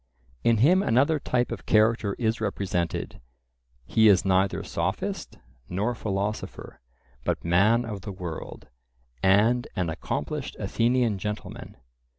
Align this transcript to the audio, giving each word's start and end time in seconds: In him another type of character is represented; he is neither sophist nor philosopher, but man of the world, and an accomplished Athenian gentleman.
In 0.43 0.57
him 0.57 0.81
another 0.81 1.19
type 1.19 1.51
of 1.51 1.67
character 1.67 2.15
is 2.17 2.41
represented; 2.41 3.21
he 3.85 4.07
is 4.07 4.25
neither 4.25 4.63
sophist 4.63 5.37
nor 5.69 5.93
philosopher, 5.93 6.81
but 7.23 7.45
man 7.45 7.85
of 7.85 8.01
the 8.01 8.11
world, 8.11 8.67
and 9.21 9.67
an 9.75 9.91
accomplished 9.91 10.55
Athenian 10.57 11.19
gentleman. 11.19 11.77